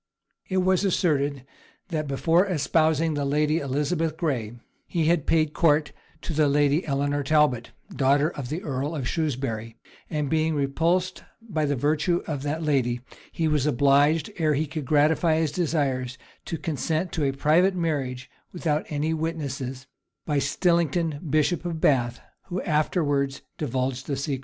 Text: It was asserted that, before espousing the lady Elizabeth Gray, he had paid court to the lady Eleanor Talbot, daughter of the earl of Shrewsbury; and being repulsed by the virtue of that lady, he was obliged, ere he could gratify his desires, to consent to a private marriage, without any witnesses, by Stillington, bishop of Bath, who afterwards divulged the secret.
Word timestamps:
It 0.49 0.57
was 0.63 0.83
asserted 0.83 1.45
that, 1.89 2.07
before 2.07 2.47
espousing 2.47 3.13
the 3.13 3.23
lady 3.23 3.59
Elizabeth 3.59 4.17
Gray, 4.17 4.53
he 4.87 5.05
had 5.05 5.27
paid 5.27 5.53
court 5.53 5.91
to 6.23 6.33
the 6.33 6.47
lady 6.47 6.83
Eleanor 6.87 7.21
Talbot, 7.21 7.69
daughter 7.95 8.31
of 8.31 8.49
the 8.49 8.63
earl 8.63 8.95
of 8.95 9.07
Shrewsbury; 9.07 9.75
and 10.09 10.27
being 10.27 10.55
repulsed 10.55 11.23
by 11.39 11.65
the 11.65 11.75
virtue 11.75 12.23
of 12.25 12.41
that 12.41 12.63
lady, 12.63 13.01
he 13.31 13.47
was 13.47 13.67
obliged, 13.67 14.31
ere 14.39 14.55
he 14.55 14.65
could 14.65 14.85
gratify 14.85 15.35
his 15.37 15.51
desires, 15.51 16.17
to 16.45 16.57
consent 16.57 17.11
to 17.11 17.23
a 17.23 17.31
private 17.31 17.75
marriage, 17.75 18.27
without 18.51 18.87
any 18.89 19.13
witnesses, 19.13 19.85
by 20.25 20.39
Stillington, 20.39 21.29
bishop 21.29 21.63
of 21.63 21.79
Bath, 21.79 22.21
who 22.45 22.59
afterwards 22.63 23.43
divulged 23.59 24.07
the 24.07 24.15
secret. 24.17 24.39